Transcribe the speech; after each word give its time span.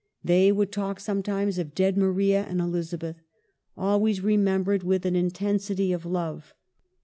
They 0.23 0.51
would 0.51 0.71
talk 0.71 0.99
sometimes 0.99 1.59
of 1.59 1.75
dead 1.75 1.95
Maria 1.95 2.41
and 2.45 2.59
Elizabeth, 2.59 3.21
always 3.77 4.21
remembered 4.21 4.81
with 4.81 5.05
an 5.05 5.15
intensity 5.15 5.93
of 5.93 6.07
love. 6.07 6.55